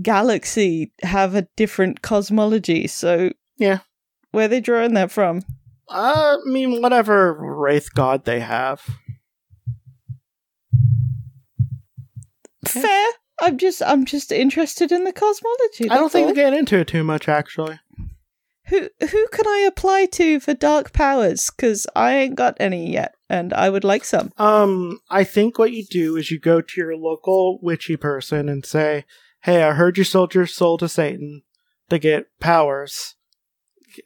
[0.01, 2.85] galaxy have a different cosmology.
[2.87, 3.79] So, Yeah.
[4.31, 5.43] where are they drawing that from?
[5.89, 8.81] Uh, I mean, whatever wraith god they have.
[12.67, 13.07] Fair.
[13.45, 15.89] I'm just, I'm just interested in the cosmology.
[15.89, 16.33] I don't think all.
[16.33, 17.79] they get into it too much, actually.
[18.69, 21.51] Who who can I apply to for dark powers?
[21.51, 24.31] Because I ain't got any yet, and I would like some.
[24.37, 28.65] Um, I think what you do is you go to your local witchy person and
[28.65, 29.05] say,
[29.43, 31.43] "Hey, I heard you sold your soul to Satan
[31.91, 33.15] to get powers.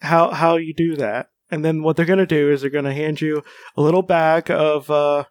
[0.02, 3.22] How how you do that?" And then what they're gonna do is they're gonna hand
[3.22, 3.44] you
[3.78, 5.24] a little bag of uh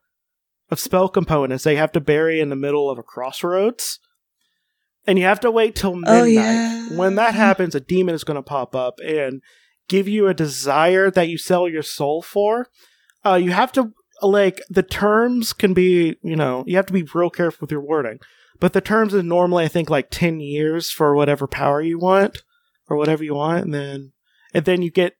[0.71, 4.01] of spell components they have to bury in the middle of a crossroads.
[5.07, 6.21] And you have to wait till midnight.
[6.21, 6.89] Oh, yeah.
[6.91, 9.41] When that happens, a demon is going to pop up and
[9.89, 12.69] give you a desire that you sell your soul for.
[13.25, 17.05] Uh, you have to like the terms can be, you know, you have to be
[17.15, 18.19] real careful with your wording.
[18.61, 22.39] But the terms is normally, I think, like ten years for whatever power you want
[22.89, 24.13] or whatever you want, and then
[24.53, 25.15] and then you get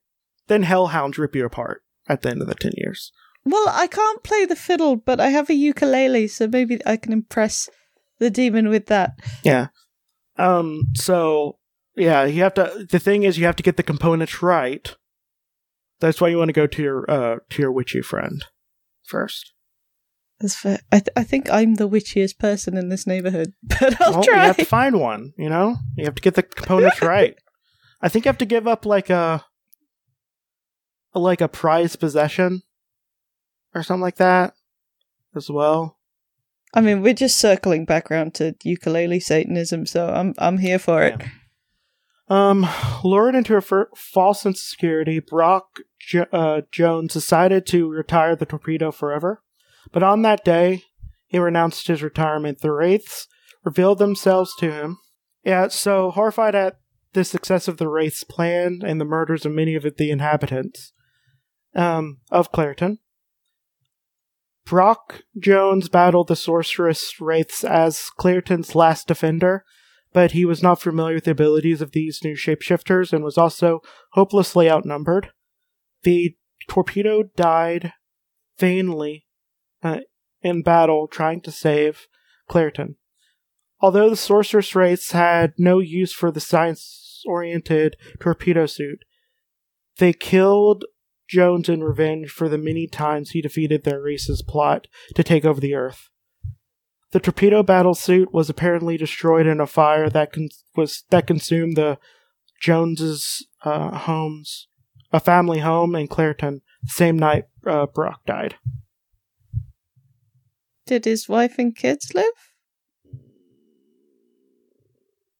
[0.47, 3.11] then hellhounds rip you apart at the end of the ten years.
[3.45, 7.13] Well, I can't play the fiddle, but I have a ukulele, so maybe I can
[7.13, 7.69] impress
[8.19, 9.19] the demon with that.
[9.43, 9.67] Yeah.
[10.37, 10.83] Um.
[10.95, 11.57] So
[11.95, 12.87] yeah, you have to.
[12.89, 14.95] The thing is, you have to get the components right.
[15.99, 18.45] That's why you want to go to your uh to your witchy friend
[19.03, 19.53] first.
[20.39, 20.79] That's fair.
[20.91, 24.33] I, th- I think I'm the witchiest person in this neighborhood, but I'll well, you
[24.33, 25.33] have to find one.
[25.37, 27.35] You know, you have to get the components right.
[28.01, 29.43] I think you have to give up like a
[31.13, 32.61] like a prized possession
[33.73, 34.53] or something like that
[35.35, 35.97] as well.
[36.73, 41.01] I mean, we're just circling back around to ukulele Satanism, so I'm I'm here for
[41.03, 41.21] it.
[42.29, 42.67] Um,
[43.03, 48.45] lured into a false sense of security, Brock jo- uh, Jones decided to retire the
[48.45, 49.41] torpedo forever.
[49.91, 50.83] But on that day,
[51.25, 52.59] he renounced his retirement.
[52.59, 53.27] The Wraiths
[53.63, 54.97] revealed themselves to him.
[55.43, 56.79] Yeah, so horrified at
[57.13, 60.93] the success of the Wraiths' plan and the murders of many of the inhabitants
[61.75, 62.99] um, of Clairton,
[64.69, 69.65] Brock Jones battled the sorceress Wraiths as Clairton's last defender
[70.11, 73.81] but he was not familiar with the abilities of these new shapeshifters and was also
[74.13, 75.31] hopelessly outnumbered.
[76.03, 76.35] The
[76.67, 77.93] torpedo died
[78.57, 79.25] vainly
[79.83, 79.99] uh,
[80.41, 82.07] in battle trying to save
[82.47, 82.95] Clairton.
[83.81, 88.99] Although the sorceress wraiths had no use for the science oriented torpedo suit,
[89.97, 90.85] they killed
[91.29, 95.61] Jones in revenge for the many times he defeated their race's plot to take over
[95.61, 96.09] the Earth.
[97.11, 101.77] The torpedo battle suit was apparently destroyed in a fire that con- was that consumed
[101.77, 101.97] the
[102.59, 104.67] Joneses' uh, homes,
[105.11, 106.61] a family home in Clairton.
[106.83, 108.55] The same night uh, Brock died.
[110.85, 112.25] Did his wife and kids live?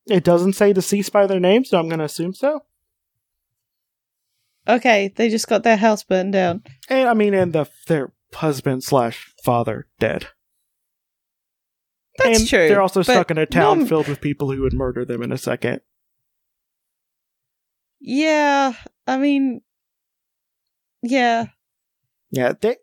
[0.07, 2.61] It doesn't say deceased by their name, so I'm going to assume so.
[4.67, 6.63] Okay, they just got their house burned down.
[6.89, 10.27] And I mean, and the their husband slash father dead.
[12.17, 12.67] That's and true.
[12.67, 15.31] They're also stuck in a town norm- filled with people who would murder them in
[15.31, 15.81] a second.
[18.01, 18.73] Yeah,
[19.07, 19.61] I mean,
[21.01, 21.47] yeah.
[22.31, 22.77] Yeah, they.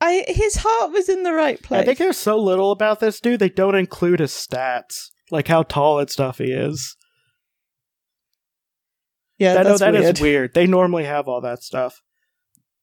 [0.00, 1.82] I his heart was in the right place.
[1.82, 3.40] I think there's so little about this dude.
[3.40, 6.96] They don't include his stats, like how tall and stuff he is.
[9.38, 10.20] Yeah, know that's that is weird.
[10.20, 10.54] weird.
[10.54, 12.02] They normally have all that stuff.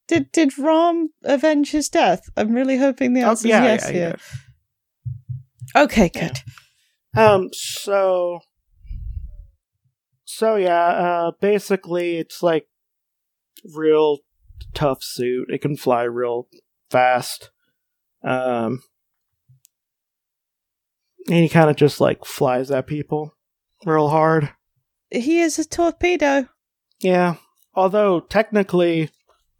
[0.08, 2.30] Did did Rom avenge his death?
[2.38, 4.12] I'm really hoping the Oh, answer yeah, is yes yeah, here.
[4.12, 5.82] did.
[5.84, 6.28] Okay, Yeah.
[6.30, 7.20] good.
[7.20, 7.49] Um.
[7.53, 8.39] So.
[10.26, 10.86] So yeah.
[10.88, 11.32] Uh.
[11.41, 12.68] Basically, it's like
[13.74, 14.20] real
[14.74, 15.49] tough suit.
[15.49, 16.47] It can fly real
[16.91, 17.51] fast.
[18.24, 18.84] Um.
[21.28, 23.34] And he kind of just like flies at people
[23.86, 24.51] real hard.
[25.16, 26.47] He is a torpedo.
[26.99, 27.36] Yeah.
[27.74, 29.09] Although technically,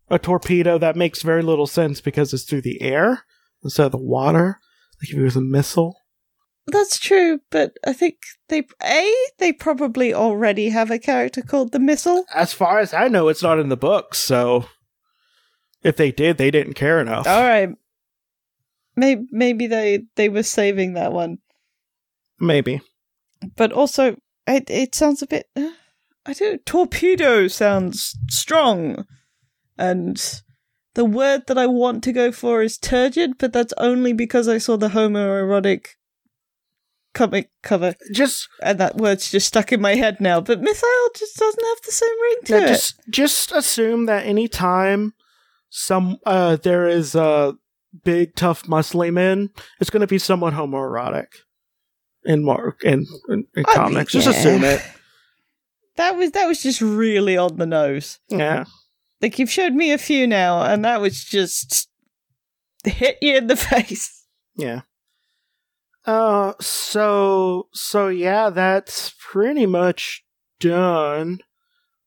[0.10, 3.24] a torpedo that makes very little sense because it's through the air
[3.64, 4.60] instead of the water.
[5.01, 5.97] Like if it was a missile.
[6.68, 8.16] That's true, but I think
[8.49, 12.26] they a they probably already have a character called the Missile.
[12.34, 14.66] As far as I know, it's not in the books, so
[15.84, 17.28] if they did, they didn't care enough.
[17.28, 17.70] All right.
[18.95, 21.38] Maybe maybe they they were saving that one,
[22.39, 22.82] Maybe.
[23.56, 24.16] but also
[24.48, 25.48] it it sounds a bit.
[25.56, 25.72] uh,
[26.26, 26.66] I don't.
[26.66, 29.06] Torpedo sounds strong,
[29.78, 30.41] and
[30.96, 34.58] the word that I want to go for is turgid, but that's only because I
[34.58, 35.88] saw the homoerotic
[37.14, 40.41] comic cover, Just and that word's just stuck in my head now.
[40.41, 42.68] But missile just doesn't have the same ring to it.
[42.68, 45.14] just just assume that anytime
[45.70, 47.56] some uh there is a
[48.04, 51.28] big tough muscly man, it's going to be somewhat homoerotic
[52.26, 54.12] in Mark in, in, in I mean, comics.
[54.12, 54.34] Just yeah.
[54.34, 54.82] assume it.
[55.98, 58.20] That was that was just really on the nose.
[58.28, 58.66] Yeah.
[59.22, 61.90] Like you've showed me a few now, and that was just
[62.84, 64.26] hit you in the face.
[64.58, 64.82] Yeah.
[66.06, 70.26] Uh so so yeah, that's pretty much
[70.60, 71.40] done.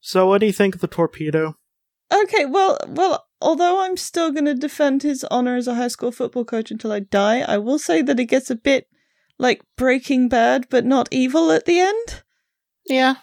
[0.01, 1.57] So what do you think of the torpedo?
[2.13, 3.25] Okay, well, well.
[3.41, 6.91] Although I'm still going to defend his honor as a high school football coach until
[6.91, 8.89] I die, I will say that it gets a bit
[9.39, 12.23] like Breaking Bad, but not evil at the end.
[12.87, 13.17] Yeah.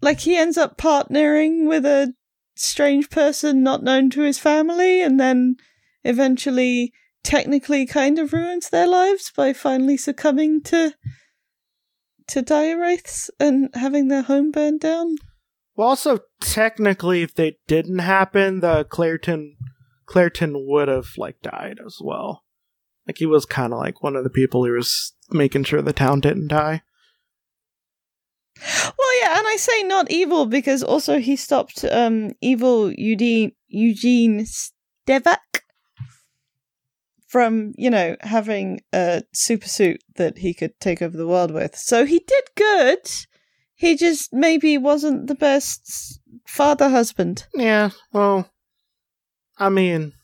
[0.00, 2.14] Like he ends up partnering with a
[2.54, 5.56] strange person not known to his family, and then
[6.04, 6.92] eventually,
[7.24, 10.94] technically, kind of ruins their lives by finally succumbing to
[12.28, 15.16] to dire wraiths and having their home burned down.
[15.76, 19.56] Well also technically if they didn't happen, the Clairton
[20.06, 22.44] Clairton would have like died as well.
[23.06, 25.92] Like he was kind of like one of the people who was making sure the
[25.92, 26.82] town didn't die.
[28.58, 34.46] Well, yeah, and I say not evil because also he stopped um evil Eugene Eugene
[34.46, 35.62] Stivak
[37.26, 41.76] from you know having a super suit that he could take over the world with.
[41.76, 43.10] So he did good.
[43.74, 47.46] He just maybe wasn't the best father husband.
[47.54, 48.50] Yeah, well,
[49.58, 50.14] I mean,